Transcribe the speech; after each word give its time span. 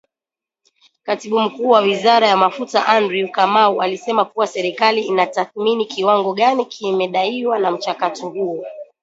Katibu 1.03 1.39
Mkuu 1.39 1.69
wa 1.69 1.79
Wizara 1.81 2.27
ya 2.27 2.37
Mafuta 2.37 2.85
Andrew 2.87 3.29
Kamau 3.31 3.81
alisema 3.81 4.25
kuwa 4.25 4.47
serikali 4.47 5.01
inatathmini 5.01 5.85
kiwango 5.85 6.33
gani 6.33 6.65
kinadaiwa 6.65 7.59
na 7.59 7.71
mchakato 7.71 8.29
huo. 8.29 8.65